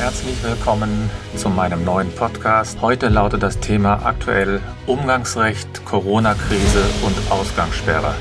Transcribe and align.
Herzlich 0.00 0.42
willkommen 0.42 1.10
zu 1.36 1.50
meinem 1.50 1.84
neuen 1.84 2.10
Podcast. 2.12 2.80
Heute 2.80 3.10
lautet 3.10 3.42
das 3.42 3.60
Thema 3.60 4.06
aktuell 4.06 4.62
Umgangsrecht, 4.86 5.84
Corona-Krise 5.84 6.82
und 7.04 7.30
Ausgangssperre. 7.30 8.14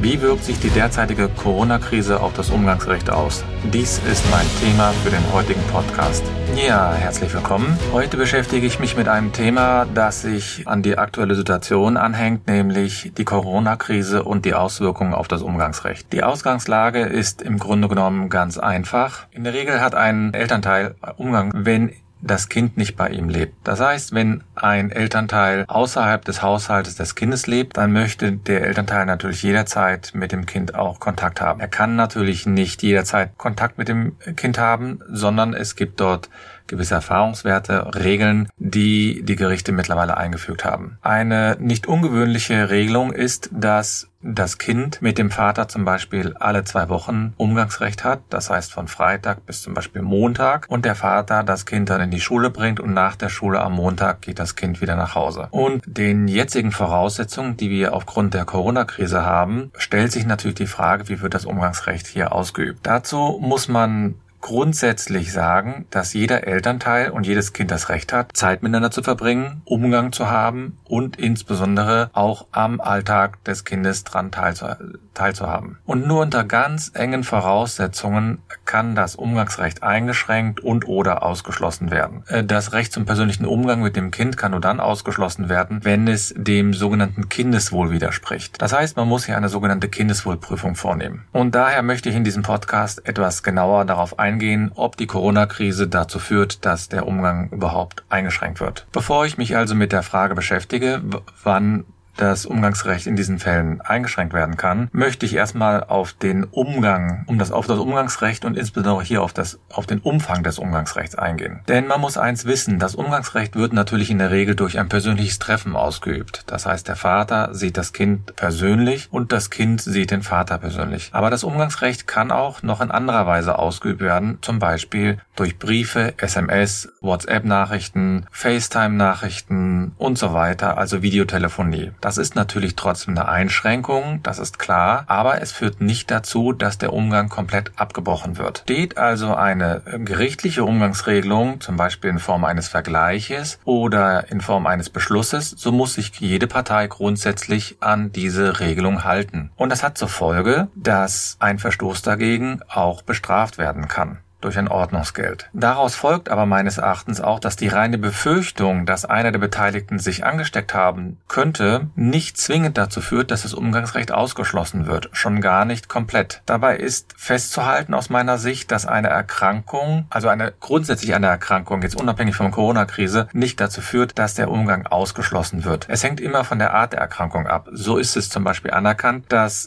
Wie 0.00 0.22
wirkt 0.22 0.44
sich 0.44 0.60
die 0.60 0.70
derzeitige 0.70 1.28
Corona-Krise 1.28 2.20
auf 2.20 2.32
das 2.32 2.50
Umgangsrecht 2.50 3.10
aus? 3.10 3.44
Dies 3.72 4.00
ist 4.08 4.30
mein 4.30 4.46
Thema 4.60 4.92
für 5.02 5.10
den 5.10 5.32
heutigen 5.32 5.60
Podcast. 5.72 6.22
Ja, 6.54 6.94
herzlich 6.94 7.34
willkommen. 7.34 7.76
Heute 7.92 8.16
beschäftige 8.16 8.64
ich 8.64 8.78
mich 8.78 8.96
mit 8.96 9.08
einem 9.08 9.32
Thema, 9.32 9.86
das 9.86 10.22
sich 10.22 10.68
an 10.68 10.84
die 10.84 10.98
aktuelle 10.98 11.34
Situation 11.34 11.96
anhängt, 11.96 12.46
nämlich 12.46 13.12
die 13.18 13.24
Corona-Krise 13.24 14.22
und 14.22 14.44
die 14.44 14.54
Auswirkungen 14.54 15.14
auf 15.14 15.26
das 15.26 15.42
Umgangsrecht. 15.42 16.12
Die 16.12 16.22
Ausgangslage 16.22 17.00
ist 17.00 17.42
im 17.42 17.58
Grunde 17.58 17.88
genommen 17.88 18.28
ganz 18.28 18.56
einfach. 18.56 19.26
In 19.32 19.42
der 19.42 19.52
Regel 19.52 19.80
hat 19.80 19.96
ein 19.96 20.32
Elternteil 20.32 20.94
Umgang, 21.16 21.50
wenn 21.56 21.92
das 22.20 22.48
Kind 22.48 22.76
nicht 22.76 22.96
bei 22.96 23.08
ihm 23.08 23.28
lebt. 23.28 23.54
Das 23.64 23.80
heißt, 23.80 24.14
wenn 24.14 24.42
ein 24.54 24.90
Elternteil 24.90 25.64
außerhalb 25.68 26.24
des 26.24 26.42
Haushaltes 26.42 26.96
des 26.96 27.14
Kindes 27.14 27.46
lebt, 27.46 27.76
dann 27.76 27.92
möchte 27.92 28.32
der 28.32 28.66
Elternteil 28.66 29.06
natürlich 29.06 29.42
jederzeit 29.42 30.12
mit 30.14 30.32
dem 30.32 30.46
Kind 30.46 30.74
auch 30.74 31.00
Kontakt 31.00 31.40
haben. 31.40 31.60
Er 31.60 31.68
kann 31.68 31.96
natürlich 31.96 32.46
nicht 32.46 32.82
jederzeit 32.82 33.36
Kontakt 33.38 33.78
mit 33.78 33.88
dem 33.88 34.16
Kind 34.36 34.58
haben, 34.58 35.00
sondern 35.08 35.54
es 35.54 35.76
gibt 35.76 36.00
dort 36.00 36.28
gewisse 36.68 36.94
Erfahrungswerte, 36.94 37.94
Regeln, 37.94 38.48
die 38.58 39.22
die 39.24 39.36
Gerichte 39.36 39.72
mittlerweile 39.72 40.16
eingefügt 40.16 40.64
haben. 40.64 40.98
Eine 41.02 41.56
nicht 41.58 41.86
ungewöhnliche 41.86 42.70
Regelung 42.70 43.12
ist, 43.12 43.50
dass 43.52 44.08
das 44.20 44.58
Kind 44.58 45.00
mit 45.00 45.16
dem 45.16 45.30
Vater 45.30 45.68
zum 45.68 45.84
Beispiel 45.84 46.34
alle 46.38 46.64
zwei 46.64 46.88
Wochen 46.88 47.34
Umgangsrecht 47.36 48.02
hat, 48.02 48.20
das 48.30 48.50
heißt 48.50 48.72
von 48.72 48.88
Freitag 48.88 49.46
bis 49.46 49.62
zum 49.62 49.74
Beispiel 49.74 50.02
Montag 50.02 50.66
und 50.68 50.84
der 50.84 50.96
Vater 50.96 51.44
das 51.44 51.66
Kind 51.66 51.88
dann 51.88 52.00
in 52.00 52.10
die 52.10 52.20
Schule 52.20 52.50
bringt 52.50 52.80
und 52.80 52.92
nach 52.92 53.14
der 53.14 53.28
Schule 53.28 53.60
am 53.60 53.74
Montag 53.74 54.22
geht 54.22 54.40
das 54.40 54.56
Kind 54.56 54.80
wieder 54.80 54.96
nach 54.96 55.14
Hause. 55.14 55.48
Und 55.50 55.82
den 55.86 56.26
jetzigen 56.26 56.72
Voraussetzungen, 56.72 57.56
die 57.56 57.70
wir 57.70 57.94
aufgrund 57.94 58.34
der 58.34 58.44
Corona-Krise 58.44 59.24
haben, 59.24 59.70
stellt 59.76 60.10
sich 60.10 60.26
natürlich 60.26 60.56
die 60.56 60.66
Frage, 60.66 61.08
wie 61.08 61.20
wird 61.20 61.34
das 61.34 61.46
Umgangsrecht 61.46 62.06
hier 62.08 62.32
ausgeübt. 62.32 62.80
Dazu 62.82 63.38
muss 63.40 63.68
man 63.68 64.16
grundsätzlich 64.40 65.32
sagen, 65.32 65.86
dass 65.90 66.12
jeder 66.12 66.46
Elternteil 66.46 67.10
und 67.10 67.26
jedes 67.26 67.52
Kind 67.52 67.70
das 67.70 67.88
Recht 67.88 68.12
hat, 68.12 68.36
Zeit 68.36 68.62
miteinander 68.62 68.90
zu 68.90 69.02
verbringen, 69.02 69.62
Umgang 69.64 70.12
zu 70.12 70.30
haben 70.30 70.78
und 70.84 71.16
insbesondere 71.16 72.10
auch 72.12 72.46
am 72.52 72.80
Alltag 72.80 73.42
des 73.44 73.64
Kindes 73.64 74.04
dran 74.04 74.30
teilzu 74.30 74.66
teilzuhaben. 75.14 75.78
Und 75.84 76.06
nur 76.06 76.22
unter 76.22 76.44
ganz 76.44 76.92
engen 76.94 77.24
Voraussetzungen 77.24 78.38
kann 78.64 78.94
das 78.94 79.16
Umgangsrecht 79.16 79.82
eingeschränkt 79.82 80.60
und 80.60 80.86
oder 80.86 81.24
ausgeschlossen 81.24 81.90
werden. 81.90 82.22
Äh, 82.28 82.44
das 82.44 82.72
Recht 82.72 82.92
zum 82.92 83.04
persönlichen 83.04 83.44
Umgang 83.44 83.82
mit 83.82 83.96
dem 83.96 84.12
Kind 84.12 84.36
kann 84.36 84.52
nur 84.52 84.60
dann 84.60 84.78
ausgeschlossen 84.78 85.48
werden, 85.48 85.80
wenn 85.82 86.06
es 86.06 86.32
dem 86.36 86.72
sogenannten 86.72 87.28
Kindeswohl 87.28 87.90
widerspricht. 87.90 88.62
Das 88.62 88.72
heißt, 88.72 88.96
man 88.96 89.08
muss 89.08 89.26
hier 89.26 89.36
eine 89.36 89.48
sogenannte 89.48 89.88
Kindeswohlprüfung 89.88 90.76
vornehmen. 90.76 91.24
Und 91.32 91.56
daher 91.56 91.82
möchte 91.82 92.08
ich 92.08 92.14
in 92.14 92.24
diesem 92.24 92.44
Podcast 92.44 93.06
etwas 93.08 93.42
genauer 93.42 93.84
darauf 93.84 94.20
eingehen, 94.20 94.27
eingehen, 94.28 94.70
ob 94.74 94.96
die 94.96 95.06
Corona-Krise 95.06 95.88
dazu 95.88 96.18
führt, 96.18 96.64
dass 96.64 96.88
der 96.88 97.06
Umgang 97.06 97.48
überhaupt 97.50 98.04
eingeschränkt 98.08 98.60
wird. 98.60 98.86
Bevor 98.92 99.26
ich 99.26 99.38
mich 99.38 99.56
also 99.56 99.74
mit 99.74 99.92
der 99.92 100.02
Frage 100.02 100.34
beschäftige, 100.34 101.02
wann 101.42 101.84
das 102.18 102.46
Umgangsrecht 102.46 103.06
in 103.06 103.16
diesen 103.16 103.38
Fällen 103.38 103.80
eingeschränkt 103.80 104.34
werden 104.34 104.56
kann, 104.56 104.88
möchte 104.92 105.24
ich 105.24 105.34
erstmal 105.34 105.84
auf 105.84 106.12
den 106.12 106.44
Umgang, 106.44 107.24
um 107.26 107.38
das 107.38 107.52
auf 107.52 107.66
das 107.66 107.78
Umgangsrecht 107.78 108.44
und 108.44 108.56
insbesondere 108.58 109.02
hier 109.02 109.22
auf 109.22 109.32
das 109.32 109.58
auf 109.72 109.86
den 109.86 110.00
Umfang 110.00 110.42
des 110.42 110.58
Umgangsrechts 110.58 111.14
eingehen. 111.14 111.60
Denn 111.68 111.86
man 111.86 112.00
muss 112.00 112.18
eins 112.18 112.44
wissen, 112.44 112.78
das 112.78 112.94
Umgangsrecht 112.94 113.56
wird 113.56 113.72
natürlich 113.72 114.10
in 114.10 114.18
der 114.18 114.30
Regel 114.30 114.54
durch 114.54 114.78
ein 114.78 114.88
persönliches 114.88 115.38
Treffen 115.38 115.76
ausgeübt. 115.76 116.44
Das 116.46 116.66
heißt, 116.66 116.88
der 116.88 116.96
Vater 116.96 117.54
sieht 117.54 117.76
das 117.76 117.92
Kind 117.92 118.36
persönlich 118.36 119.08
und 119.10 119.32
das 119.32 119.50
Kind 119.50 119.80
sieht 119.80 120.10
den 120.10 120.22
Vater 120.22 120.58
persönlich. 120.58 121.10
Aber 121.12 121.30
das 121.30 121.44
Umgangsrecht 121.44 122.06
kann 122.06 122.30
auch 122.30 122.62
noch 122.62 122.80
in 122.80 122.90
anderer 122.90 123.26
Weise 123.26 123.58
ausgeübt 123.58 124.00
werden, 124.00 124.38
zum 124.42 124.58
Beispiel 124.58 125.18
durch 125.36 125.58
Briefe, 125.58 126.14
SMS, 126.18 126.92
WhatsApp-Nachrichten, 127.00 128.26
FaceTime-Nachrichten 128.30 129.92
und 129.96 130.18
so 130.18 130.32
weiter, 130.32 130.78
also 130.78 131.02
Videotelefonie. 131.02 131.92
Das 132.08 132.16
ist 132.16 132.36
natürlich 132.36 132.74
trotzdem 132.74 133.18
eine 133.18 133.28
Einschränkung, 133.28 134.20
das 134.22 134.38
ist 134.38 134.58
klar, 134.58 135.04
aber 135.08 135.42
es 135.42 135.52
führt 135.52 135.82
nicht 135.82 136.10
dazu, 136.10 136.54
dass 136.54 136.78
der 136.78 136.94
Umgang 136.94 137.28
komplett 137.28 137.72
abgebrochen 137.76 138.38
wird. 138.38 138.60
Steht 138.60 138.96
also 138.96 139.34
eine 139.34 139.82
gerichtliche 140.06 140.64
Umgangsregelung, 140.64 141.60
zum 141.60 141.76
Beispiel 141.76 142.08
in 142.08 142.18
Form 142.18 142.46
eines 142.46 142.66
Vergleiches 142.66 143.58
oder 143.66 144.32
in 144.32 144.40
Form 144.40 144.66
eines 144.66 144.88
Beschlusses, 144.88 145.50
so 145.50 145.70
muss 145.70 145.92
sich 145.92 146.18
jede 146.18 146.46
Partei 146.46 146.86
grundsätzlich 146.86 147.76
an 147.80 148.10
diese 148.10 148.58
Regelung 148.58 149.04
halten. 149.04 149.50
Und 149.56 149.68
das 149.68 149.82
hat 149.82 149.98
zur 149.98 150.08
Folge, 150.08 150.68
dass 150.74 151.36
ein 151.40 151.58
Verstoß 151.58 152.00
dagegen 152.00 152.60
auch 152.70 153.02
bestraft 153.02 153.58
werden 153.58 153.86
kann 153.86 154.20
durch 154.40 154.58
ein 154.58 154.68
Ordnungsgeld. 154.68 155.48
Daraus 155.52 155.94
folgt 155.94 156.28
aber 156.28 156.46
meines 156.46 156.78
Erachtens 156.78 157.20
auch, 157.20 157.40
dass 157.40 157.56
die 157.56 157.68
reine 157.68 157.98
Befürchtung, 157.98 158.86
dass 158.86 159.04
einer 159.04 159.32
der 159.32 159.38
Beteiligten 159.38 159.98
sich 159.98 160.24
angesteckt 160.24 160.74
haben 160.74 161.18
könnte, 161.28 161.88
nicht 161.96 162.38
zwingend 162.38 162.78
dazu 162.78 163.00
führt, 163.00 163.30
dass 163.30 163.42
das 163.42 163.54
Umgangsrecht 163.54 164.12
ausgeschlossen 164.12 164.86
wird, 164.86 165.10
schon 165.12 165.40
gar 165.40 165.64
nicht 165.64 165.88
komplett. 165.88 166.42
Dabei 166.46 166.76
ist 166.76 167.14
festzuhalten 167.16 167.94
aus 167.94 168.10
meiner 168.10 168.38
Sicht, 168.38 168.70
dass 168.70 168.86
eine 168.86 169.08
Erkrankung, 169.08 170.06
also 170.10 170.28
eine 170.28 170.52
grundsätzlich 170.60 171.14
eine 171.14 171.26
Erkrankung, 171.26 171.82
jetzt 171.82 171.96
unabhängig 171.96 172.36
von 172.36 172.50
Corona-Krise, 172.50 173.28
nicht 173.32 173.60
dazu 173.60 173.80
führt, 173.80 174.18
dass 174.18 174.34
der 174.34 174.50
Umgang 174.50 174.86
ausgeschlossen 174.86 175.64
wird. 175.64 175.86
Es 175.88 176.04
hängt 176.04 176.20
immer 176.20 176.44
von 176.44 176.58
der 176.58 176.74
Art 176.74 176.92
der 176.92 177.00
Erkrankung 177.00 177.46
ab. 177.46 177.68
So 177.72 177.96
ist 177.98 178.16
es 178.16 178.28
zum 178.28 178.44
Beispiel 178.44 178.70
anerkannt, 178.70 179.26
dass 179.28 179.66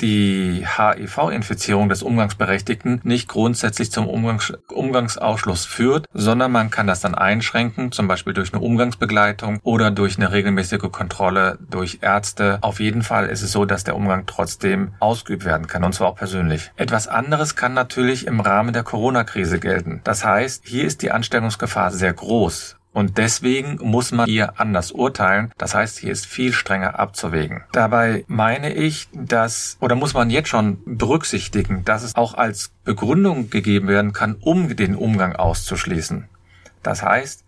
die 0.00 0.66
HIV-Infizierung 0.66 1.88
des 1.88 2.02
Umgangsberechtigten 2.02 3.00
nicht 3.04 3.28
grundsätzlich 3.28 3.92
zum 3.92 4.08
Umgangs 4.08 4.52
Umgangsausschluss 4.68 5.64
führt, 5.64 6.06
sondern 6.12 6.50
man 6.50 6.70
kann 6.70 6.86
das 6.86 7.00
dann 7.00 7.14
einschränken, 7.14 7.92
zum 7.92 8.08
Beispiel 8.08 8.32
durch 8.32 8.52
eine 8.52 8.62
Umgangsbegleitung 8.62 9.60
oder 9.62 9.90
durch 9.90 10.16
eine 10.16 10.32
regelmäßige 10.32 10.90
Kontrolle 10.90 11.58
durch 11.70 11.98
Ärzte. 12.00 12.58
Auf 12.62 12.80
jeden 12.80 13.02
Fall 13.02 13.26
ist 13.26 13.42
es 13.42 13.52
so, 13.52 13.64
dass 13.64 13.84
der 13.84 13.96
Umgang 13.96 14.24
trotzdem 14.26 14.94
ausgeübt 14.98 15.44
werden 15.44 15.66
kann, 15.66 15.84
und 15.84 15.94
zwar 15.94 16.08
auch 16.08 16.16
persönlich. 16.16 16.72
Etwas 16.76 17.06
anderes 17.08 17.54
kann 17.54 17.74
natürlich 17.74 18.26
im 18.26 18.40
Rahmen 18.40 18.72
der 18.72 18.82
Corona-Krise 18.82 19.60
gelten. 19.60 20.00
Das 20.04 20.24
heißt, 20.24 20.64
hier 20.66 20.84
ist 20.84 21.02
die 21.02 21.12
Ansteckungsgefahr 21.12 21.90
sehr 21.90 22.12
groß. 22.12 22.76
Und 22.92 23.16
deswegen 23.16 23.78
muss 23.80 24.12
man 24.12 24.26
hier 24.26 24.60
anders 24.60 24.92
urteilen. 24.92 25.50
Das 25.56 25.74
heißt, 25.74 25.98
hier 25.98 26.12
ist 26.12 26.26
viel 26.26 26.52
strenger 26.52 26.98
abzuwägen. 26.98 27.64
Dabei 27.72 28.24
meine 28.28 28.74
ich, 28.74 29.08
dass, 29.12 29.78
oder 29.80 29.94
muss 29.94 30.14
man 30.14 30.28
jetzt 30.28 30.48
schon 30.48 30.78
berücksichtigen, 30.84 31.84
dass 31.84 32.02
es 32.02 32.14
auch 32.14 32.34
als 32.34 32.70
Begründung 32.84 33.48
gegeben 33.48 33.88
werden 33.88 34.12
kann, 34.12 34.36
um 34.40 34.76
den 34.76 34.94
Umgang 34.94 35.34
auszuschließen. 35.34 36.28
Das 36.82 37.02
heißt, 37.02 37.44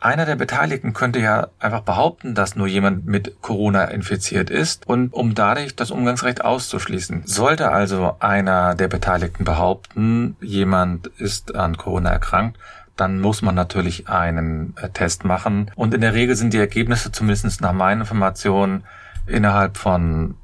einer 0.00 0.26
der 0.26 0.36
Beteiligten 0.36 0.92
könnte 0.92 1.18
ja 1.18 1.48
einfach 1.58 1.80
behaupten, 1.80 2.36
dass 2.36 2.54
nur 2.54 2.68
jemand 2.68 3.06
mit 3.06 3.42
Corona 3.42 3.86
infiziert 3.86 4.48
ist 4.48 4.86
und 4.86 5.12
um 5.12 5.34
dadurch 5.34 5.74
das 5.74 5.90
Umgangsrecht 5.90 6.44
auszuschließen. 6.44 7.22
Sollte 7.26 7.72
also 7.72 8.14
einer 8.20 8.76
der 8.76 8.86
Beteiligten 8.86 9.44
behaupten, 9.44 10.36
jemand 10.40 11.08
ist 11.18 11.56
an 11.56 11.76
Corona 11.76 12.10
erkrankt, 12.10 12.58
dann 13.00 13.20
muss 13.20 13.42
man 13.42 13.54
natürlich 13.54 14.08
einen 14.08 14.74
äh, 14.76 14.90
Test 14.90 15.24
machen. 15.24 15.70
Und 15.76 15.94
in 15.94 16.00
der 16.00 16.14
Regel 16.14 16.36
sind 16.36 16.52
die 16.52 16.58
Ergebnisse 16.58 17.12
zumindest 17.12 17.60
nach 17.60 17.72
meinen 17.72 18.00
Informationen 18.02 18.84
innerhalb 19.26 19.76
von 19.76 20.34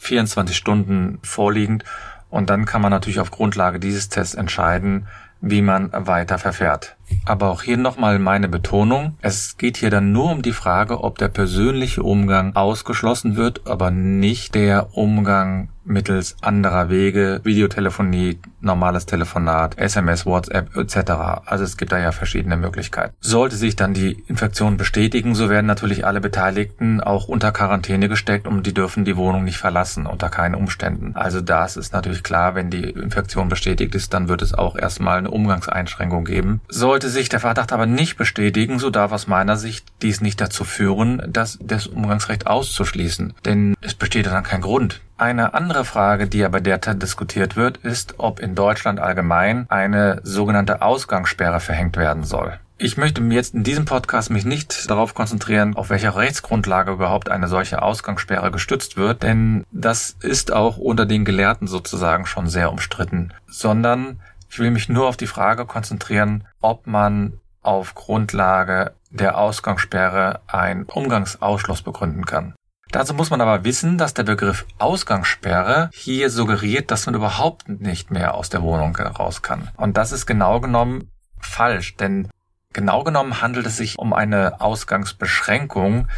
24 0.00 0.56
Stunden 0.56 1.18
vorliegend. 1.22 1.84
Und 2.28 2.50
dann 2.50 2.64
kann 2.64 2.82
man 2.82 2.90
natürlich 2.90 3.20
auf 3.20 3.30
Grundlage 3.30 3.80
dieses 3.80 4.08
Tests 4.08 4.34
entscheiden, 4.34 5.06
wie 5.40 5.62
man 5.62 5.90
weiter 5.92 6.38
verfährt. 6.38 6.96
Aber 7.24 7.50
auch 7.50 7.62
hier 7.62 7.76
nochmal 7.76 8.18
meine 8.18 8.48
Betonung. 8.48 9.16
Es 9.22 9.56
geht 9.56 9.76
hier 9.76 9.90
dann 9.90 10.12
nur 10.12 10.30
um 10.30 10.42
die 10.42 10.52
Frage, 10.52 11.02
ob 11.02 11.18
der 11.18 11.28
persönliche 11.28 12.02
Umgang 12.02 12.56
ausgeschlossen 12.56 13.36
wird, 13.36 13.66
aber 13.66 13.90
nicht 13.90 14.54
der 14.54 14.96
Umgang 14.96 15.68
mittels 15.86 16.36
anderer 16.42 16.90
Wege, 16.90 17.40
Videotelefonie, 17.44 18.38
normales 18.60 19.06
Telefonat, 19.06 19.78
SMS, 19.78 20.26
WhatsApp 20.26 20.76
etc. 20.76 21.10
Also 21.46 21.64
es 21.64 21.76
gibt 21.76 21.92
da 21.92 21.98
ja 21.98 22.12
verschiedene 22.12 22.56
Möglichkeiten. 22.56 23.14
Sollte 23.20 23.56
sich 23.56 23.76
dann 23.76 23.94
die 23.94 24.24
Infektion 24.26 24.76
bestätigen, 24.76 25.34
so 25.34 25.48
werden 25.48 25.66
natürlich 25.66 26.04
alle 26.06 26.20
Beteiligten 26.20 27.00
auch 27.00 27.28
unter 27.28 27.52
Quarantäne 27.52 28.08
gesteckt 28.08 28.46
und 28.46 28.66
die 28.66 28.74
dürfen 28.74 29.04
die 29.04 29.16
Wohnung 29.16 29.44
nicht 29.44 29.58
verlassen, 29.58 30.06
unter 30.06 30.28
keinen 30.28 30.54
Umständen. 30.54 31.14
Also 31.14 31.40
das 31.40 31.76
ist 31.76 31.92
natürlich 31.92 32.22
klar, 32.22 32.54
wenn 32.54 32.70
die 32.70 32.90
Infektion 32.90 33.48
bestätigt 33.48 33.94
ist, 33.94 34.12
dann 34.12 34.28
wird 34.28 34.42
es 34.42 34.52
auch 34.52 34.76
erstmal 34.76 35.18
eine 35.18 35.30
Umgangseinschränkung 35.30 36.24
geben. 36.24 36.60
Sollte 36.68 37.08
sich 37.08 37.28
der 37.28 37.40
Verdacht 37.40 37.72
aber 37.72 37.86
nicht 37.86 38.16
bestätigen, 38.16 38.78
so 38.78 38.90
darf 38.90 39.12
aus 39.12 39.26
meiner 39.26 39.56
Sicht 39.56 39.86
dies 40.02 40.20
nicht 40.20 40.40
dazu 40.40 40.64
führen, 40.64 41.22
das, 41.28 41.58
das 41.62 41.86
Umgangsrecht 41.86 42.46
auszuschließen. 42.46 43.34
Denn 43.44 43.74
es 43.80 43.94
besteht 43.94 44.26
dann 44.26 44.42
kein 44.42 44.60
Grund. 44.60 45.00
Eine 45.18 45.54
andere 45.54 45.86
Frage, 45.86 46.28
die 46.28 46.44
aber 46.44 46.60
derzeit 46.60 47.00
diskutiert 47.00 47.56
wird, 47.56 47.78
ist, 47.78 48.16
ob 48.18 48.38
in 48.38 48.54
Deutschland 48.54 49.00
allgemein 49.00 49.64
eine 49.70 50.20
sogenannte 50.24 50.82
Ausgangssperre 50.82 51.60
verhängt 51.60 51.96
werden 51.96 52.24
soll. 52.24 52.58
Ich 52.76 52.98
möchte 52.98 53.22
jetzt 53.22 53.54
in 53.54 53.64
diesem 53.64 53.86
Podcast 53.86 54.28
mich 54.28 54.44
nicht 54.44 54.90
darauf 54.90 55.14
konzentrieren, 55.14 55.74
auf 55.74 55.88
welcher 55.88 56.14
Rechtsgrundlage 56.14 56.92
überhaupt 56.92 57.30
eine 57.30 57.48
solche 57.48 57.80
Ausgangssperre 57.80 58.50
gestützt 58.50 58.98
wird, 58.98 59.22
denn 59.22 59.64
das 59.72 60.14
ist 60.20 60.52
auch 60.52 60.76
unter 60.76 61.06
den 61.06 61.24
Gelehrten 61.24 61.66
sozusagen 61.66 62.26
schon 62.26 62.48
sehr 62.48 62.70
umstritten, 62.70 63.32
sondern 63.46 64.20
ich 64.50 64.58
will 64.58 64.70
mich 64.70 64.90
nur 64.90 65.08
auf 65.08 65.16
die 65.16 65.26
Frage 65.26 65.64
konzentrieren, 65.64 66.44
ob 66.60 66.86
man 66.86 67.40
auf 67.62 67.94
Grundlage 67.94 68.92
der 69.08 69.38
Ausgangssperre 69.38 70.40
einen 70.46 70.84
Umgangsausschluss 70.84 71.80
begründen 71.80 72.26
kann. 72.26 72.54
Dazu 72.92 73.14
muss 73.14 73.30
man 73.30 73.40
aber 73.40 73.64
wissen, 73.64 73.98
dass 73.98 74.14
der 74.14 74.22
Begriff 74.22 74.64
Ausgangssperre 74.78 75.90
hier 75.92 76.30
suggeriert, 76.30 76.90
dass 76.90 77.06
man 77.06 77.14
überhaupt 77.14 77.68
nicht 77.68 78.10
mehr 78.10 78.34
aus 78.34 78.48
der 78.48 78.62
Wohnung 78.62 78.96
raus 78.96 79.42
kann. 79.42 79.68
Und 79.76 79.96
das 79.96 80.12
ist 80.12 80.26
genau 80.26 80.60
genommen 80.60 81.10
falsch, 81.40 81.96
denn 81.96 82.28
Genau 82.76 83.04
genommen 83.04 83.40
handelt 83.40 83.64
es 83.64 83.78
sich 83.78 83.98
um 83.98 84.12
eine 84.12 84.60
Ausgangsbeschränkung, 84.60 86.08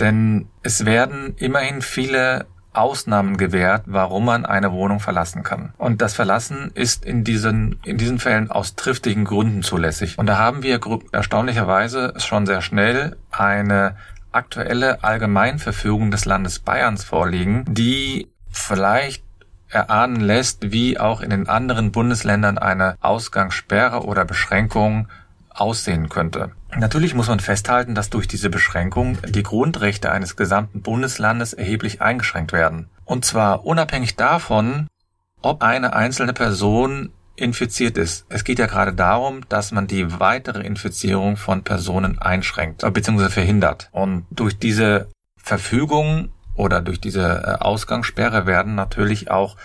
denn 0.00 0.48
es 0.64 0.84
werden 0.84 1.36
immerhin 1.36 1.80
viele 1.80 2.46
Ausnahmen 2.72 3.36
gewährt, 3.36 3.84
warum 3.86 4.24
man 4.24 4.44
eine 4.44 4.72
Wohnung 4.72 4.98
verlassen 4.98 5.44
kann. 5.44 5.74
Und 5.78 6.02
das 6.02 6.14
Verlassen 6.14 6.72
ist 6.74 7.04
in 7.04 7.22
diesen, 7.22 7.78
in 7.84 7.98
diesen 7.98 8.18
Fällen 8.18 8.50
aus 8.50 8.74
triftigen 8.74 9.26
Gründen 9.26 9.62
zulässig. 9.62 10.18
Und 10.18 10.26
da 10.26 10.38
haben 10.38 10.64
wir 10.64 10.80
erstaunlicherweise 11.12 12.14
schon 12.16 12.46
sehr 12.46 12.62
schnell 12.62 13.16
eine 13.30 13.94
aktuelle 14.38 15.02
Allgemeinverfügung 15.02 16.10
des 16.10 16.24
Landes 16.24 16.60
Bayerns 16.60 17.04
vorliegen, 17.04 17.64
die 17.68 18.28
vielleicht 18.50 19.24
erahnen 19.68 20.20
lässt, 20.20 20.72
wie 20.72 20.98
auch 20.98 21.20
in 21.20 21.30
den 21.30 21.48
anderen 21.48 21.92
Bundesländern 21.92 22.56
eine 22.56 22.96
Ausgangssperre 23.00 24.04
oder 24.04 24.24
Beschränkung 24.24 25.08
aussehen 25.50 26.08
könnte. 26.08 26.52
Natürlich 26.76 27.14
muss 27.14 27.28
man 27.28 27.40
festhalten, 27.40 27.94
dass 27.94 28.10
durch 28.10 28.28
diese 28.28 28.48
Beschränkung 28.48 29.18
die 29.26 29.42
Grundrechte 29.42 30.12
eines 30.12 30.36
gesamten 30.36 30.82
Bundeslandes 30.82 31.52
erheblich 31.52 32.00
eingeschränkt 32.00 32.52
werden. 32.52 32.88
Und 33.04 33.24
zwar 33.24 33.66
unabhängig 33.66 34.16
davon, 34.16 34.86
ob 35.42 35.62
eine 35.62 35.94
einzelne 35.94 36.32
Person 36.32 37.10
infiziert 37.38 37.96
ist. 37.96 38.26
Es 38.28 38.44
geht 38.44 38.58
ja 38.58 38.66
gerade 38.66 38.92
darum, 38.92 39.40
dass 39.48 39.72
man 39.72 39.86
die 39.86 40.20
weitere 40.20 40.62
Infizierung 40.62 41.36
von 41.36 41.62
Personen 41.62 42.18
einschränkt 42.18 42.82
äh, 42.82 42.90
bzw. 42.90 43.28
verhindert. 43.28 43.88
Und 43.92 44.26
durch 44.30 44.58
diese 44.58 45.08
Verfügung 45.36 46.30
oder 46.54 46.80
durch 46.80 47.00
diese 47.00 47.22
äh, 47.22 47.62
Ausgangssperre 47.62 48.46
werden 48.46 48.74
natürlich 48.74 49.30
auch 49.30 49.56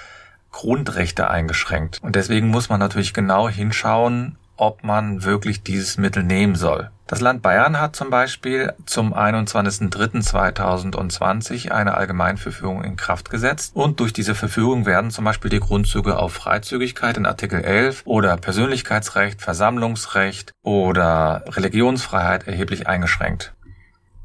Grundrechte 0.51 1.29
eingeschränkt. 1.29 1.99
Und 2.03 2.15
deswegen 2.15 2.47
muss 2.47 2.69
man 2.69 2.79
natürlich 2.79 3.13
genau 3.13 3.49
hinschauen, 3.49 4.37
ob 4.57 4.83
man 4.83 5.23
wirklich 5.23 5.63
dieses 5.63 5.97
Mittel 5.97 6.23
nehmen 6.23 6.55
soll. 6.55 6.89
Das 7.07 7.21
Land 7.21 7.41
Bayern 7.41 7.79
hat 7.79 7.95
zum 7.95 8.09
Beispiel 8.09 8.73
zum 8.85 9.13
21.03.2020 9.13 11.69
eine 11.69 11.93
Allgemeinverfügung 11.95 12.83
in 12.83 12.95
Kraft 12.95 13.29
gesetzt 13.29 13.75
und 13.75 13.99
durch 13.99 14.13
diese 14.13 14.35
Verfügung 14.35 14.85
werden 14.85 15.11
zum 15.11 15.25
Beispiel 15.25 15.51
die 15.51 15.59
Grundzüge 15.59 16.17
auf 16.17 16.31
Freizügigkeit 16.33 17.17
in 17.17 17.25
Artikel 17.25 17.61
11 17.61 18.03
oder 18.05 18.37
Persönlichkeitsrecht, 18.37 19.41
Versammlungsrecht 19.41 20.53
oder 20.63 21.43
Religionsfreiheit 21.47 22.47
erheblich 22.47 22.87
eingeschränkt. 22.87 23.53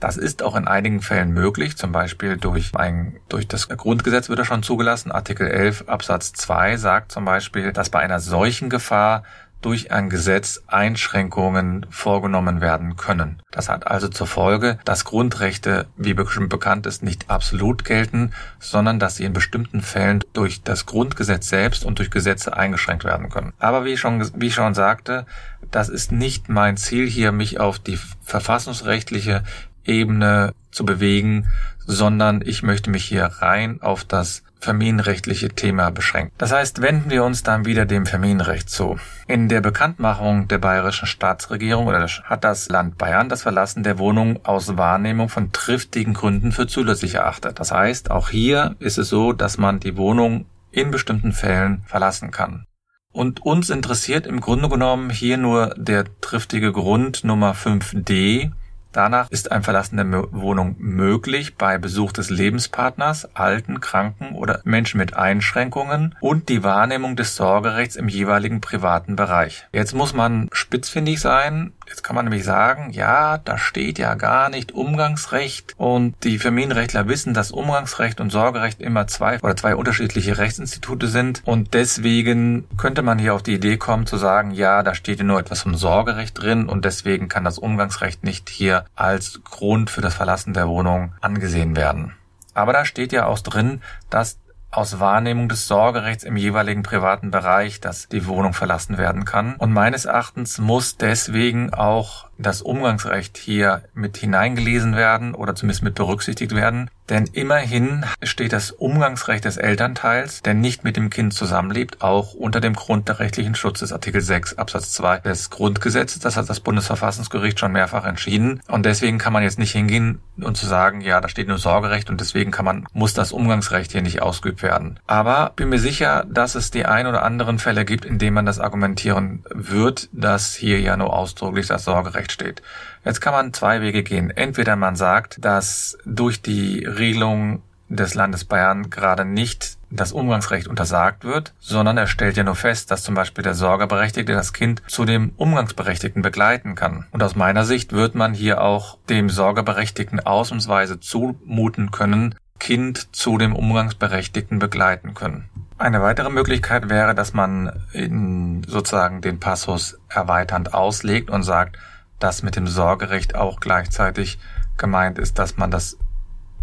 Das 0.01 0.17
ist 0.17 0.45
auch 0.45 0.55
in 0.55 0.69
einigen 0.69 1.03
Fällen 1.03 1.33
möglich, 1.33 1.77
zum 1.77 1.91
Beispiel 1.91 2.37
durch 2.37 2.71
ein, 2.77 3.19
durch 3.29 3.49
das 3.49 3.69
Grundgesetz 3.69 4.29
wird 4.29 4.39
er 4.39 4.45
schon 4.45 4.63
zugelassen. 4.63 5.11
Artikel 5.11 5.49
11 5.49 5.89
Absatz 5.89 6.33
2 6.35 6.77
sagt 6.77 7.11
zum 7.11 7.25
Beispiel, 7.25 7.73
dass 7.73 7.91
bei 7.91 7.99
einer 7.99 8.21
solchen 8.21 8.71
Gefahr 8.71 9.25
durch 9.61 9.91
ein 9.91 10.09
Gesetz 10.09 10.63
Einschränkungen 10.67 11.87
vorgenommen 11.91 12.61
werden 12.61 12.97
können. 12.97 13.43
Das 13.51 13.69
hat 13.69 13.87
also 13.87 14.09
zur 14.09 14.27
Folge, 14.27 14.79
dass 14.85 15.05
Grundrechte, 15.05 15.87
wie 15.97 16.15
bekannt 16.15 16.87
ist, 16.87 17.03
nicht 17.03 17.29
absolut 17.31 17.85
gelten, 17.85 18.33
sondern 18.61 18.99
dass 18.99 19.17
sie 19.17 19.25
in 19.25 19.33
bestimmten 19.33 19.81
Fällen 19.81 20.21
durch 20.33 20.63
das 20.63 20.87
Grundgesetz 20.87 21.49
selbst 21.49 21.85
und 21.85 21.99
durch 21.99 22.11
Gesetze 22.11 22.57
eingeschränkt 22.57 23.05
werden 23.05 23.31
können. 23.31 23.53
Aber 23.59 23.85
wie 23.85 23.95
ich 23.95 24.01
schon, 24.01 24.31
wie 24.41 24.47
ich 24.47 24.55
schon 24.55 24.75
sagte, 24.75 25.27
das 25.71 25.89
ist 25.89 26.13
nicht 26.13 26.49
mein 26.49 26.77
Ziel 26.77 27.09
hier, 27.09 27.33
mich 27.33 27.59
auf 27.59 27.79
die 27.79 27.99
verfassungsrechtliche 28.23 29.43
Ebene 29.85 30.55
zu 30.71 30.85
bewegen, 30.85 31.49
sondern 31.87 32.43
ich 32.45 32.63
möchte 32.63 32.91
mich 32.91 33.05
hier 33.05 33.25
rein 33.25 33.81
auf 33.81 34.05
das 34.05 34.43
familienrechtliche 34.61 35.51
Thema 35.51 35.91
beschränkt. 35.91 36.35
Das 36.39 36.53
heißt, 36.53 36.83
wenden 36.83 37.11
wir 37.11 37.25
uns 37.25 37.43
dann 37.43 37.65
wieder 37.65 37.87
dem 37.87 38.07
Familienrecht 38.07 38.69
zu. 38.69 38.99
In 39.27 39.49
der 39.49 39.61
Bekanntmachung 39.61 40.49
der 40.49 40.59
bayerischen 40.59 41.07
Staatsregierung 41.07 41.87
oder 41.87 42.07
hat 42.07 42.45
das 42.45 42.69
Land 42.69 42.99
Bayern 42.99 43.29
das 43.29 43.43
Verlassen 43.43 43.83
der 43.83 43.99
Wohnung 43.99 44.45
aus 44.45 44.77
Wahrnehmung 44.77 45.29
von 45.29 45.53
triftigen 45.53 46.15
Gründen 46.15 46.53
für 46.53 46.67
zulässig 46.67 47.15
erachtet. 47.15 47.61
Das 47.61 47.73
heißt, 47.73 48.11
auch 48.11 48.31
hier 48.31 48.77
ist 48.79 48.99
es 48.99 49.09
so, 49.09 49.33
dass 49.33 49.59
man 49.59 49.81
die 49.81 49.97
Wohnung 49.97 50.47
in 50.71 50.91
bestimmten 50.91 51.33
Fällen 51.33 51.83
verlassen 51.87 52.31
kann. 52.31 52.67
Und 53.13 53.43
uns 53.43 53.71
interessiert 53.71 54.27
im 54.27 54.41
Grunde 54.41 54.69
genommen 54.69 55.11
hier 55.11 55.39
nur 55.39 55.75
der 55.77 56.05
triftige 56.21 56.73
Grund 56.73 57.25
Nummer 57.25 57.55
5d, 57.55 58.53
Danach 58.99 59.31
ist 59.31 59.53
ein 59.53 59.63
Verlassen 59.63 59.97
der 59.97 60.33
Wohnung 60.33 60.75
möglich 60.81 61.55
bei 61.55 61.79
Besuch 61.79 62.11
des 62.11 62.31
Lebenspartners, 62.31 63.29
Alten, 63.33 63.79
Kranken 63.79 64.35
oder 64.35 64.61
Menschen 64.65 64.99
mit 64.99 65.15
Einschränkungen 65.15 66.17
und 66.21 66.49
die 66.49 66.65
Wahrnehmung 66.65 67.15
des 67.15 67.37
Sorgerechts 67.37 67.95
im 67.95 68.09
jeweiligen 68.09 68.61
privaten 68.61 69.15
Bereich. 69.15 69.69
Jetzt 69.73 69.95
muss 69.95 70.15
man 70.15 70.49
spitzfindig 70.51 71.21
sein. 71.21 71.75
Jetzt 71.87 72.03
kann 72.03 72.17
man 72.17 72.25
nämlich 72.25 72.45
sagen, 72.45 72.91
ja, 72.91 73.39
da 73.39 73.57
steht 73.57 74.01
ja 74.01 74.15
gar 74.15 74.51
nicht 74.51 74.73
Umgangsrecht 74.73 75.75
und 75.79 76.17
die 76.25 76.39
Familienrechtler 76.39 77.07
wissen, 77.09 77.33
dass 77.35 77.53
Umgangsrecht 77.53 78.21
und 78.21 78.31
Sorgerecht 78.31 78.83
immer 78.83 79.07
zwei 79.07 79.39
oder 79.39 79.57
zwei 79.57 79.77
unterschiedliche 79.77 80.39
Rechtsinstitute 80.39 81.07
sind 81.07 81.41
und 81.47 81.73
deswegen 81.73 82.67
könnte 82.77 83.03
man 83.03 83.19
hier 83.19 83.35
auf 83.35 83.45
die 83.45 83.55
Idee 83.55 83.79
kommen 83.79 84.07
zu 84.07 84.17
sagen, 84.17 84.51
ja, 84.51 84.83
da 84.83 84.95
steht 84.95 85.21
ja 85.21 85.25
nur 85.25 85.39
etwas 85.39 85.63
vom 85.63 85.77
Sorgerecht 85.77 86.43
drin 86.43 86.69
und 86.69 86.85
deswegen 86.85 87.29
kann 87.29 87.45
das 87.45 87.59
Umgangsrecht 87.59 88.23
nicht 88.23 88.51
hier 88.51 88.85
als 88.95 89.41
Grund 89.45 89.91
für 89.91 90.01
das 90.01 90.15
Verlassen 90.15 90.55
der 90.55 90.69
Wohnung 90.69 91.15
angesehen 91.21 91.77
werden. 91.77 92.15
Aber 92.55 92.73
da 92.73 92.85
steht 92.85 93.13
ja 93.13 93.27
auch 93.27 93.39
drin, 93.39 93.83
dass 94.11 94.39
aus 94.71 95.01
Wahrnehmung 95.01 95.49
des 95.49 95.67
Sorgerechts 95.67 96.25
im 96.25 96.37
jeweiligen 96.37 96.83
privaten 96.83 97.31
Bereich, 97.31 97.81
dass 97.81 98.09
die 98.09 98.27
Wohnung 98.27 98.53
verlassen 98.53 98.99
werden 98.99 99.25
kann. 99.25 99.57
Und 99.57 99.73
meines 99.73 100.05
Erachtens 100.05 100.59
muss 100.59 100.97
deswegen 100.97 101.73
auch 101.73 102.28
das 102.39 102.63
Umgangsrecht 102.63 103.37
hier 103.37 103.83
mit 103.95 104.17
hineingelesen 104.17 104.97
werden 104.97 105.35
oder 105.35 105.55
zumindest 105.55 105.83
mit 105.83 105.95
berücksichtigt 105.95 106.55
werden. 106.55 106.91
Denn 107.09 107.25
immerhin 107.33 108.05
steht 108.23 108.53
das 108.53 108.71
Umgangsrecht 108.71 109.45
des 109.47 109.57
Elternteils, 109.57 110.43
der 110.43 110.55
nicht 110.55 110.85
mit 110.85 110.97
dem 110.97 111.09
Kind 111.09 111.33
zusammenlebt, 111.33 112.03
auch 112.03 112.35
unter 112.35 112.61
dem 112.61 112.75
Grund 112.75 113.09
der 113.09 113.19
rechtlichen 113.19 113.55
Schutz 113.55 113.81
des 113.81 113.93
Artikel 113.93 114.21
6 114.21 114.59
Absatz 114.59 114.93
2 114.93 115.21
des 115.21 115.49
Grundgesetzes. 115.49 116.21
Das 116.21 116.37
hat 116.37 116.51
das 116.51 116.61
Bundesverfassungsgericht 116.61 117.59
schon 117.59 117.73
mehrfach 117.73 118.05
entschieden. 118.05 118.61
Und 118.69 118.85
deswegen 118.85 119.19
kann 119.19 119.33
man 119.33 119.43
jetzt 119.43 119.59
nicht 119.59 119.73
hingehen 119.73 120.21
und 120.39 120.57
zu 120.57 120.67
sagen, 120.67 121.01
ja, 121.01 121.21
da 121.21 121.29
steht 121.29 121.49
nur 121.49 121.59
Sorgerecht 121.59 122.11
und 122.11 122.21
deswegen 122.21 122.51
kann 122.51 122.67
man, 122.67 122.87
muss 122.93 123.15
das 123.15 123.33
Umgangsrecht 123.33 123.93
hier 123.93 124.03
nicht 124.03 124.21
ausgeübt 124.21 124.63
werden. 124.63 125.01
Aber 125.07 125.53
bin 125.57 125.71
mir 125.71 125.79
sicher, 125.79 126.27
dass 126.29 126.55
es 126.55 126.71
die 126.71 126.85
ein 126.85 127.07
oder 127.07 127.23
anderen 127.23 127.59
Fälle 127.59 127.87
gibt, 127.87 128.05
in 128.05 128.19
denen 128.19 128.35
man 128.35 128.47
das 128.47 128.61
argumentieren 128.61 129.45
wird, 129.51 130.11
dass 130.13 130.55
hier 130.55 130.81
ja 130.81 130.97
nur 130.97 131.15
ausdrücklich 131.15 131.67
das 131.67 131.85
Sorgerecht 131.85 132.28
Recht 132.29 132.33
steht. 132.33 132.63
Jetzt 133.05 133.21
kann 133.21 133.33
man 133.33 133.53
zwei 133.55 133.81
Wege 133.81 134.03
gehen. 134.03 134.31
Entweder 134.31 134.77
man 134.77 134.97
sagt, 134.97 135.43
dass 135.45 135.97
durch 136.05 136.43
die 136.43 136.85
Regelung 136.85 137.63
des 137.89 138.15
Landes 138.15 138.45
Bayern 138.45 138.91
gerade 138.91 139.25
nicht 139.25 139.79
das 139.91 140.13
Umgangsrecht 140.13 140.69
untersagt 140.69 141.25
wird, 141.25 141.55
sondern 141.59 141.97
er 141.97 142.07
stellt 142.07 142.37
ja 142.37 142.45
nur 142.45 142.55
fest, 142.55 142.91
dass 142.91 143.03
zum 143.03 143.15
Beispiel 143.15 143.43
der 143.43 143.55
Sorgeberechtigte 143.55 144.35
das 144.35 144.53
Kind 144.53 144.83
zu 144.89 145.07
dem 145.07 145.33
Umgangsberechtigten 145.39 146.21
begleiten 146.21 146.75
kann. 146.75 147.07
Und 147.13 147.23
aus 147.23 147.35
meiner 147.35 147.65
Sicht 147.65 147.95
wird 147.95 148.15
man 148.15 148.35
hier 148.35 148.61
auch 148.61 148.99
dem 149.09 149.31
Sorgeberechtigten 149.31 150.21
ausnahmsweise 150.21 151.01
zumuten 151.01 151.91
können, 151.91 152.35
Kind 152.59 153.17
zu 153.17 153.39
dem 153.39 153.57
Umgangsberechtigten 153.57 154.59
begleiten 154.59 155.15
können. 155.15 155.49
Eine 155.79 156.03
weitere 156.03 156.29
Möglichkeit 156.29 156.91
wäre, 156.91 157.15
dass 157.15 157.33
man 157.33 157.73
in 157.93 158.65
sozusagen 158.67 159.21
den 159.21 159.39
Passus 159.39 159.97
erweiternd 160.09 160.75
auslegt 160.75 161.31
und 161.31 161.45
sagt, 161.45 161.79
dass 162.19 162.43
mit 162.43 162.57
dem 162.57 162.67
Sorgerecht 162.67 163.35
auch 163.35 163.61
gleichzeitig 163.61 164.39
gemeint 164.77 165.19
ist, 165.19 165.39
dass 165.39 165.57
man 165.57 165.71
das 165.71 165.99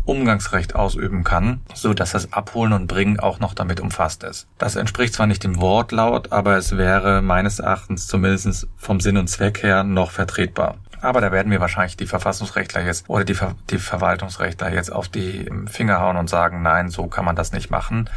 Umgangsrecht 0.06 0.76
ausüben 0.76 1.24
kann, 1.24 1.62
so 1.74 1.94
dass 1.94 2.12
das 2.12 2.32
Abholen 2.32 2.74
und 2.74 2.88
Bringen 2.88 3.20
auch 3.20 3.40
noch 3.40 3.56
damit 3.56 3.80
umfasst 3.80 4.24
ist. 4.24 4.48
Das 4.60 4.76
entspricht 4.76 5.16
zwar 5.16 5.26
nicht 5.26 5.44
dem 5.44 5.60
Wortlaut, 5.60 6.32
aber 6.32 6.58
es 6.58 6.78
wäre 6.78 7.24
meines 7.24 7.60
Erachtens 7.60 8.08
zumindest 8.08 8.68
vom 8.78 9.00
Sinn 9.00 9.18
und 9.18 9.28
Zweck 9.28 9.64
her 9.64 9.84
noch 9.84 10.12
vertretbar. 10.12 10.78
Aber 11.06 11.22
da 11.22 11.32
werden 11.32 11.50
mir 11.50 11.60
wahrscheinlich 11.60 11.98
die 11.98 12.08
Verfassungsrechtler 12.08 12.84
jetzt 12.84 13.08
oder 13.08 13.24
die, 13.24 13.36
Ver 13.36 13.54
die 13.70 13.78
Verwaltungsrechtler 13.78 14.74
jetzt 14.74 14.92
auf 14.92 15.08
die 15.08 15.48
Finger 15.68 16.00
hauen 16.00 16.18
und 16.18 16.32
sagen, 16.32 16.64
nein, 16.64 16.90
so 16.90 17.06
kann 17.06 17.24
man 17.24 17.36
das 17.36 17.52
nicht 17.52 17.70
machen. 17.70 18.10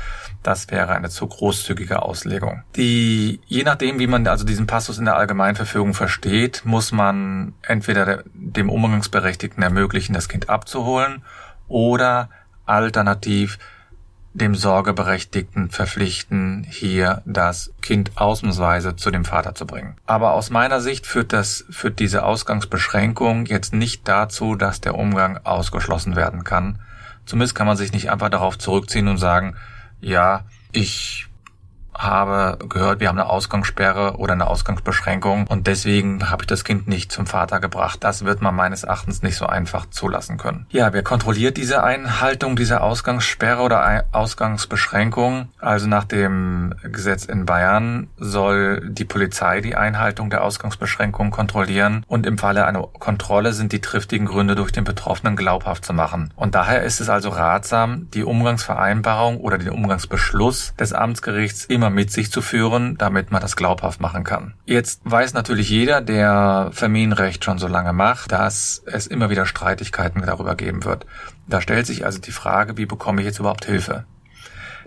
Das 0.42 0.70
wäre 0.70 0.94
eine 0.94 1.10
zu 1.10 1.26
großzügige 1.26 2.00
Auslegung. 2.00 2.62
Die, 2.76 3.40
je 3.46 3.62
nachdem, 3.62 3.98
wie 3.98 4.06
man 4.06 4.26
also 4.26 4.46
diesen 4.46 4.66
Passus 4.66 4.96
in 4.96 5.04
der 5.04 5.16
Allgemeinverfügung 5.16 5.92
versteht, 5.92 6.62
muss 6.64 6.90
man 6.90 7.52
entweder 7.60 8.24
dem 8.32 8.70
Umgangsberechtigten 8.70 9.62
ermöglichen, 9.62 10.14
das 10.14 10.30
Kind 10.30 10.48
abzuholen 10.48 11.22
oder 11.68 12.30
alternativ 12.64 13.58
dem 14.34 14.54
Sorgeberechtigten 14.54 15.70
verpflichten, 15.70 16.66
hier 16.68 17.22
das 17.24 17.72
Kind 17.80 18.12
ausnahmsweise 18.16 18.96
zu 18.96 19.10
dem 19.10 19.24
Vater 19.24 19.54
zu 19.54 19.66
bringen. 19.66 19.96
Aber 20.06 20.32
aus 20.32 20.50
meiner 20.50 20.80
Sicht 20.80 21.06
führt 21.06 21.32
das, 21.32 21.64
führt 21.70 21.98
diese 21.98 22.24
Ausgangsbeschränkung 22.24 23.46
jetzt 23.46 23.72
nicht 23.72 24.06
dazu, 24.06 24.54
dass 24.54 24.80
der 24.80 24.94
Umgang 24.94 25.40
ausgeschlossen 25.44 26.14
werden 26.14 26.44
kann. 26.44 26.78
Zumindest 27.26 27.54
kann 27.54 27.66
man 27.66 27.76
sich 27.76 27.92
nicht 27.92 28.10
einfach 28.10 28.30
darauf 28.30 28.58
zurückziehen 28.58 29.08
und 29.08 29.18
sagen, 29.18 29.56
ja, 30.00 30.44
ich 30.72 31.27
habe 31.98 32.58
gehört, 32.68 33.00
wir 33.00 33.08
haben 33.08 33.18
eine 33.18 33.28
Ausgangssperre 33.28 34.16
oder 34.16 34.32
eine 34.32 34.46
Ausgangsbeschränkung 34.46 35.46
und 35.48 35.66
deswegen 35.66 36.30
habe 36.30 36.44
ich 36.44 36.46
das 36.46 36.64
Kind 36.64 36.86
nicht 36.86 37.12
zum 37.12 37.26
Vater 37.26 37.60
gebracht. 37.60 37.98
Das 38.02 38.24
wird 38.24 38.40
man 38.40 38.54
meines 38.54 38.84
Erachtens 38.84 39.22
nicht 39.22 39.36
so 39.36 39.46
einfach 39.46 39.86
zulassen 39.90 40.38
können. 40.38 40.66
Ja, 40.70 40.92
wer 40.92 41.02
kontrolliert 41.02 41.56
diese 41.56 41.82
Einhaltung 41.82 42.56
dieser 42.56 42.82
Ausgangssperre 42.82 43.62
oder 43.62 44.04
Ausgangsbeschränkung? 44.12 45.48
Also 45.58 45.88
nach 45.88 46.04
dem 46.04 46.74
Gesetz 46.84 47.24
in 47.24 47.46
Bayern 47.46 48.08
soll 48.16 48.88
die 48.88 49.04
Polizei 49.04 49.60
die 49.60 49.74
Einhaltung 49.74 50.30
der 50.30 50.44
Ausgangsbeschränkung 50.44 51.30
kontrollieren 51.30 52.04
und 52.06 52.26
im 52.26 52.38
Falle 52.38 52.66
einer 52.66 52.82
Kontrolle 52.82 53.52
sind 53.52 53.72
die 53.72 53.80
triftigen 53.80 54.26
Gründe 54.26 54.54
durch 54.54 54.72
den 54.72 54.84
Betroffenen 54.84 55.36
glaubhaft 55.36 55.84
zu 55.84 55.92
machen. 55.92 56.32
Und 56.36 56.54
daher 56.54 56.82
ist 56.82 57.00
es 57.00 57.08
also 57.08 57.30
ratsam, 57.30 58.08
die 58.14 58.24
Umgangsvereinbarung 58.24 59.38
oder 59.38 59.58
den 59.58 59.70
Umgangsbeschluss 59.70 60.74
des 60.78 60.92
Amtsgerichts 60.92 61.64
immer 61.64 61.87
immer 61.88 61.94
mit 61.94 62.10
sich 62.10 62.30
zu 62.30 62.42
führen, 62.42 62.96
damit 62.98 63.30
man 63.30 63.40
das 63.40 63.56
glaubhaft 63.56 64.00
machen 64.00 64.24
kann. 64.24 64.54
Jetzt 64.66 65.00
weiß 65.04 65.32
natürlich 65.34 65.70
jeder, 65.70 66.00
der 66.00 66.70
Familienrecht 66.72 67.44
schon 67.44 67.58
so 67.58 67.66
lange 67.66 67.92
macht, 67.92 68.32
dass 68.32 68.82
es 68.86 69.06
immer 69.06 69.30
wieder 69.30 69.46
Streitigkeiten 69.46 70.22
darüber 70.24 70.54
geben 70.54 70.84
wird. 70.84 71.06
Da 71.46 71.60
stellt 71.60 71.86
sich 71.86 72.04
also 72.04 72.20
die 72.20 72.32
Frage, 72.32 72.76
wie 72.76 72.86
bekomme 72.86 73.20
ich 73.20 73.26
jetzt 73.26 73.38
überhaupt 73.38 73.64
Hilfe? 73.64 74.04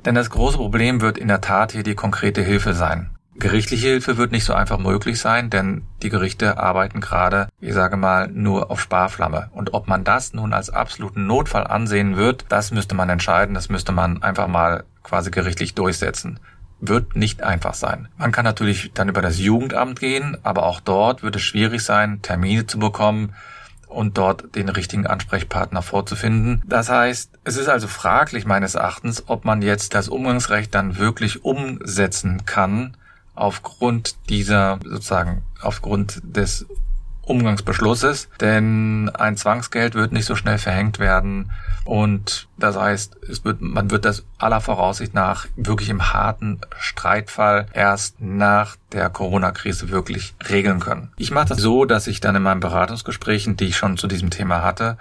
Denn 0.06 0.16
das 0.16 0.30
große 0.30 0.58
Problem 0.58 1.02
wird 1.02 1.18
in 1.18 1.28
der 1.28 1.42
Tat 1.42 1.72
hier 1.72 1.84
die 1.84 1.96
konkrete 1.96 2.42
Hilfe 2.42 2.74
sein. 2.74 3.10
Gerichtliche 3.36 3.88
Hilfe 3.88 4.18
wird 4.18 4.32
nicht 4.32 4.44
so 4.44 4.54
einfach 4.54 4.78
möglich 4.78 5.20
sein, 5.20 5.50
denn 5.50 5.84
die 6.04 6.10
Gerichte 6.10 6.58
arbeiten 6.58 7.00
gerade, 7.00 7.48
ich 7.60 7.74
sage 7.74 7.98
mal, 7.98 8.28
nur 8.28 8.70
auf 8.70 8.82
Sparflamme. 8.82 9.50
Und 9.54 9.74
ob 9.74 9.88
man 9.88 10.04
das 10.04 10.34
nun 10.34 10.54
als 10.54 10.70
absoluten 10.70 11.26
Notfall 11.28 11.66
ansehen 11.66 12.18
wird, 12.18 12.46
das 12.50 12.72
müsste 12.72 12.94
man 12.94 13.10
entscheiden, 13.10 13.56
das 13.56 13.70
müsste 13.70 13.92
man 13.92 14.22
einfach 14.22 14.48
mal 14.48 14.84
quasi 15.04 15.32
gerichtlich 15.32 15.74
durchsetzen 15.74 16.40
wird 16.82 17.16
nicht 17.16 17.44
einfach 17.44 17.76
sein. 17.76 18.10
Man 18.18 18.32
kann 18.32 18.44
natürlich 18.44 18.92
dann 18.94 19.08
über 19.08 19.22
das 19.22 19.40
Jugendamt 19.40 20.00
gehen, 20.00 20.38
aber 20.44 20.64
auch 20.64 20.80
dort 20.80 21.24
wird 21.24 21.36
es 21.36 21.44
schwierig 21.44 21.84
sein, 21.84 22.22
Termine 22.22 22.66
zu 22.66 22.80
bekommen 22.80 23.34
und 23.88 24.18
dort 24.18 24.56
den 24.56 24.70
richtigen 24.70 25.06
Ansprechpartner 25.06 25.82
vorzufinden. 25.82 26.64
Das 26.66 26.90
heißt, 26.90 27.32
es 27.44 27.58
ist 27.58 27.68
also 27.68 27.88
fraglich 27.88 28.46
meines 28.46 28.76
Erachtens, 28.76 29.24
ob 29.28 29.46
man 29.46 29.62
jetzt 29.62 29.94
das 29.94 30.10
Umgangsrecht 30.10 30.74
dann 30.74 30.98
wirklich 30.98 31.46
umsetzen 31.46 32.46
kann 32.46 32.98
aufgrund 33.36 34.16
dieser 34.30 34.80
sozusagen 34.84 35.44
aufgrund 35.62 36.22
des 36.24 36.66
Umgangsbeschlusses, 37.24 38.30
denn 38.40 39.10
ein 39.14 39.38
Zwangsgeld 39.38 39.94
wird 39.96 40.12
nicht 40.12 40.26
so 40.26 40.36
schnell 40.36 40.58
verhängt 40.58 41.00
werden 41.00 41.52
und 41.86 42.48
das 42.58 42.78
heißt, 42.78 43.18
es 43.30 43.46
wird, 43.46 43.62
man 43.62 43.92
wird 43.92 44.06
das 44.06 44.26
aller 44.38 44.62
Voraussicht 44.62 45.14
nach 45.14 45.48
wirklich 45.56 45.90
im 45.90 46.14
harten 46.14 46.60
Streitfall 46.80 47.68
erst 47.74 48.22
nach 48.22 48.76
der 48.92 49.10
Corona-Krise 49.10 49.90
wirklich 49.90 50.36
regeln 50.50 50.80
können. 50.80 51.12
Ich 51.18 51.32
mache 51.32 51.50
das 51.50 51.60
so, 51.60 51.86
dass 51.86 52.08
ich 52.08 52.20
dann 52.20 52.36
in 52.36 52.44
meinen 52.44 52.60
Beratungsgesprächen, 52.60 53.56
die 53.56 53.66
ich 53.66 53.78
schon 53.78 53.98
zu 53.98 54.08
diesem 54.08 54.30
Thema 54.30 54.64
hatte, 54.64 54.98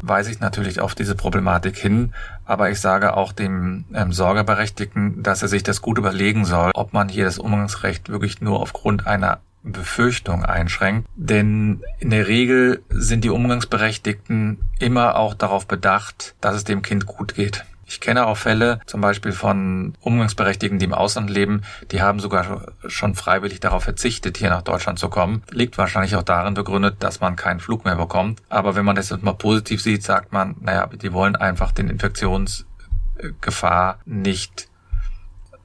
weise 0.00 0.30
ich 0.30 0.40
natürlich 0.40 0.80
auf 0.80 0.94
diese 0.94 1.14
Problematik 1.14 1.76
hin, 1.76 2.12
aber 2.44 2.70
ich 2.70 2.80
sage 2.80 3.16
auch 3.16 3.32
dem 3.32 3.86
ähm, 3.94 4.12
Sorgeberechtigten, 4.12 5.22
dass 5.22 5.42
er 5.42 5.48
sich 5.48 5.62
das 5.62 5.80
gut 5.80 5.98
überlegen 5.98 6.44
soll, 6.44 6.70
ob 6.74 6.92
man 6.92 7.08
hier 7.08 7.24
das 7.24 7.38
Umgangsrecht 7.38 8.08
wirklich 8.08 8.40
nur 8.40 8.60
aufgrund 8.60 9.06
einer 9.06 9.40
Befürchtung 9.72 10.44
einschränkt. 10.44 11.08
Denn 11.16 11.82
in 11.98 12.10
der 12.10 12.28
Regel 12.28 12.82
sind 12.88 13.24
die 13.24 13.30
Umgangsberechtigten 13.30 14.58
immer 14.78 15.16
auch 15.16 15.34
darauf 15.34 15.66
bedacht, 15.66 16.34
dass 16.40 16.56
es 16.56 16.64
dem 16.64 16.82
Kind 16.82 17.06
gut 17.06 17.34
geht. 17.34 17.64
Ich 17.88 18.00
kenne 18.00 18.26
auch 18.26 18.36
Fälle, 18.36 18.80
zum 18.86 19.00
Beispiel 19.00 19.30
von 19.30 19.94
Umgangsberechtigten, 20.00 20.80
die 20.80 20.86
im 20.86 20.92
Ausland 20.92 21.30
leben, 21.30 21.62
die 21.92 22.02
haben 22.02 22.18
sogar 22.18 22.72
schon 22.88 23.14
freiwillig 23.14 23.60
darauf 23.60 23.84
verzichtet, 23.84 24.38
hier 24.38 24.50
nach 24.50 24.62
Deutschland 24.62 24.98
zu 24.98 25.08
kommen. 25.08 25.44
Liegt 25.50 25.78
wahrscheinlich 25.78 26.16
auch 26.16 26.24
darin 26.24 26.54
begründet, 26.54 26.96
dass 26.98 27.20
man 27.20 27.36
keinen 27.36 27.60
Flug 27.60 27.84
mehr 27.84 27.94
bekommt. 27.94 28.42
Aber 28.48 28.74
wenn 28.74 28.84
man 28.84 28.96
das 28.96 29.10
jetzt 29.10 29.22
mal 29.22 29.34
positiv 29.34 29.80
sieht, 29.80 30.02
sagt 30.02 30.32
man, 30.32 30.56
naja, 30.60 30.88
die 30.88 31.12
wollen 31.12 31.36
einfach 31.36 31.70
den 31.70 31.88
Infektionsgefahr 31.88 34.00
nicht 34.04 34.65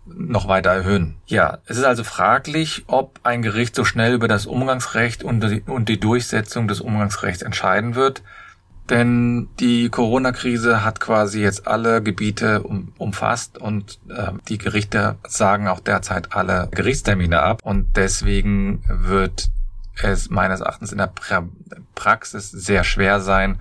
noch 0.06 0.48
weiter 0.48 0.72
erhöhen. 0.72 1.16
Ja, 1.26 1.60
es 1.66 1.78
ist 1.78 1.84
also 1.84 2.04
fraglich, 2.04 2.84
ob 2.88 3.20
ein 3.24 3.42
Gericht 3.42 3.76
so 3.76 3.86
schnell 3.86 4.14
über 4.14 4.28
das 4.28 4.46
Umgangsrecht 4.46 5.24
und 5.24 5.42
die, 5.42 5.62
und 5.62 5.90
die 5.90 6.00
Durchsetzung 6.00 6.68
des 6.68 6.82
Umgangsrechts 6.82 7.42
entscheiden 7.42 7.96
wird. 7.96 8.24
Denn 8.90 9.48
die 9.60 9.90
Corona-Krise 9.90 10.84
hat 10.84 11.00
quasi 11.00 11.42
jetzt 11.42 11.68
alle 11.68 12.02
Gebiete 12.02 12.64
um, 12.64 12.94
umfasst 12.98 13.58
und 13.58 14.00
äh, 14.10 14.32
die 14.50 14.58
Gerichte 14.58 15.18
sagen 15.26 15.68
auch 15.68 15.80
derzeit 15.80 16.34
alle 16.34 16.68
Gerichtstermine 16.72 17.42
ab. 17.42 17.60
Und 17.64 17.96
deswegen 17.96 18.84
wird 18.88 19.50
es 20.02 20.30
meines 20.30 20.62
Erachtens 20.62 20.92
in 20.92 20.98
der 20.98 21.08
pra 21.08 21.48
Praxis 21.96 22.50
sehr 22.50 22.84
schwer 22.84 23.20
sein 23.20 23.60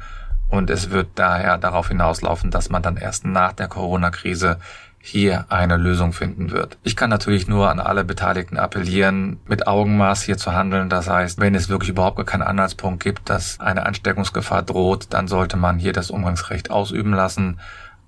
und 0.49 0.69
es 0.71 0.91
wird 0.91 1.11
daher 1.15 1.59
darauf 1.59 1.89
hinauslaufen, 1.89 2.51
dass 2.51 2.71
man 2.71 2.83
dann 2.83 2.97
erst 2.97 3.25
nach 3.25 3.53
der 3.53 3.69
Corona-Krise 3.69 4.59
hier 5.03 5.47
eine 5.49 5.77
Lösung 5.77 6.13
finden 6.13 6.51
wird. 6.51 6.79
Ich 6.83 6.95
kann 6.95 7.11
natürlich 7.11 7.49
nur 7.49 7.71
an 7.71 7.81
alle 7.81 8.05
Beteiligten 8.05 8.59
appellieren, 8.59 9.41
mit 9.47 9.67
Augenmaß 9.67 10.23
hier 10.23 10.37
zu 10.37 10.53
handeln. 10.53 10.91
Das 10.91 11.09
heißt, 11.09 11.41
wenn 11.41 11.55
es 11.55 11.71
wirklich 11.71 11.91
überhaupt 11.91 12.25
keinen 12.27 12.43
Anhaltspunkt 12.43 13.03
gibt, 13.03 13.31
dass 13.31 13.59
eine 13.61 13.87
Ansteckungsgefahr 13.87 14.63
droht, 14.63 15.07
dann 15.11 15.27
sollte 15.27 15.57
man 15.57 15.79
hier 15.79 15.95
das 15.95 16.11
Umgangsrecht 16.11 16.71
ausüben 16.71 17.15
lassen. 17.15 17.59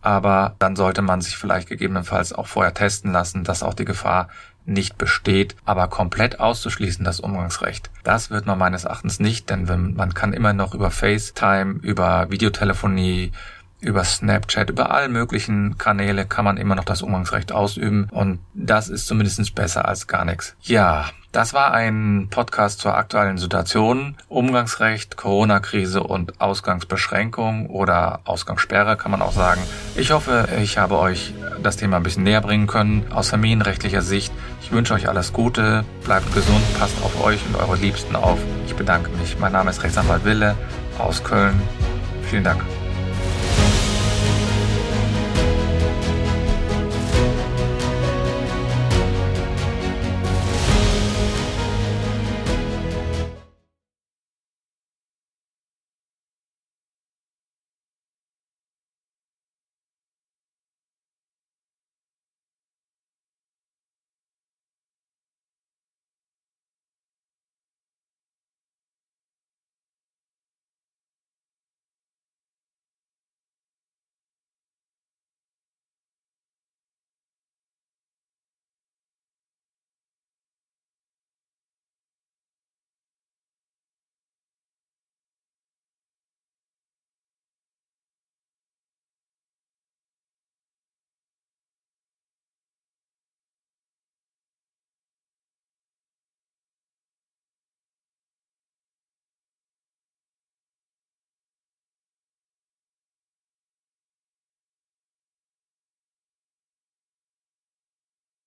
Aber 0.03 0.57
dann 0.59 0.77
sollte 0.77 1.01
man 1.01 1.21
sich 1.21 1.37
vielleicht 1.37 1.69
gegebenenfalls 1.69 2.33
auch 2.33 2.47
vorher 2.47 2.75
testen 2.75 3.13
lassen, 3.13 3.45
dass 3.45 3.63
auch 3.63 3.75
die 3.75 3.85
Gefahr 3.85 4.29
nicht 4.65 4.99
besteht, 4.99 5.57
aber 5.65 5.89
komplett 5.89 6.41
auszuschließen 6.41 7.05
das 7.05 7.21
Umgangsrecht. 7.21 7.91
Das 8.05 8.31
wird 8.31 8.47
man 8.47 8.59
meines 8.59 8.85
Erachtens 8.85 9.19
nicht, 9.19 9.51
denn 9.51 9.95
man 9.97 10.15
kann 10.15 10.33
immer 10.33 10.53
noch 10.53 10.75
über 10.75 10.91
FaceTime, 10.91 11.81
über 11.83 12.31
Videotelefonie, 12.31 13.33
über 13.83 14.05
Snapchat, 14.05 14.71
über 14.71 14.91
alle 14.91 15.09
möglichen 15.09 15.77
Kanäle 15.77 16.25
kann 16.25 16.45
man 16.45 16.57
immer 16.57 16.75
noch 16.75 16.85
das 16.85 17.03
Umgangsrecht 17.03 17.53
ausüben 17.53 18.09
und 18.11 18.39
das 18.55 18.89
ist 18.89 19.07
zumindest 19.07 19.55
besser 19.55 19.87
als 19.87 20.07
gar 20.07 20.25
nichts. 20.25 20.57
Ja, 20.63 21.07
das 21.33 21.55
war 21.55 21.73
ein 21.73 22.29
Podcast 22.31 22.81
zur 22.81 22.95
aktuellen 22.95 23.39
Situation. 23.39 24.17
Umgangsrecht, 24.29 25.17
Corona-Krise 25.17 26.03
und 26.03 26.43
Ausgangsbeschränkung 26.43 27.71
oder 27.71 28.21
Ausgangssperre 28.25 28.99
kann 28.99 29.11
man 29.11 29.23
auch 29.23 29.33
sagen. 29.33 29.63
Ich 29.97 30.11
hoffe, 30.11 30.47
ich 30.61 30.77
habe 30.77 30.99
euch 30.99 31.33
das 31.63 31.79
Thema 31.79 31.97
ein 31.97 32.03
bisschen 32.03 32.25
näher 32.25 32.43
bringen 32.43 32.67
können 32.67 33.11
aus 33.13 33.31
familienrechtlicher 33.31 34.03
Sicht. 34.03 34.31
Ich 34.61 34.73
wünsche 34.73 34.93
euch 34.93 35.09
alles 35.09 35.33
Gute, 35.33 35.85
bleibt 36.05 36.35
gesund, 36.35 36.63
passt 36.79 37.03
auf 37.03 37.25
euch 37.25 37.41
und 37.47 37.57
eure 37.57 37.77
Liebsten 37.77 38.15
auf. 38.15 38.39
Ich 38.67 38.77
bedanke 38.77 39.09
mich. 39.17 39.39
Mein 39.39 39.53
Name 39.53 39.71
ist 39.71 39.83
Rechtsanwalt 39.83 40.27
Wille 40.27 40.55
aus 40.99 41.25
Köln. 41.25 41.61
Vielen 42.25 42.45
Dank. 42.45 42.63